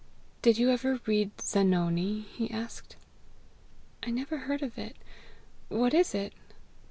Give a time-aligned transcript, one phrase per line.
[0.41, 2.95] "Did you ever read Zanoni?" he asked.
[4.01, 4.95] "I never heard of it.
[5.69, 6.33] What is it?"